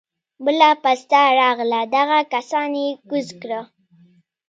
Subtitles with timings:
[0.43, 3.61] بله پسته راغله دغه کسان يې کوز کړه.